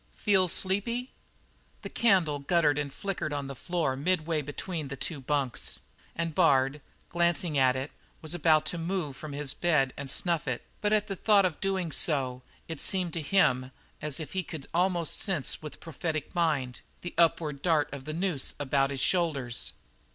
[0.15, 1.11] "Feel sleepy?"
[1.83, 5.81] The candle guttered and flickered on the floor midway between the two bunks,
[6.15, 10.65] and Bard, glancing to it, was about to move from his bed and snuff it;
[10.81, 13.69] but at the thought of so doing it seemed to him
[14.01, 18.55] as if he could almost sense with prophetic mind the upward dart of the noose
[18.59, 19.73] about his shoulders.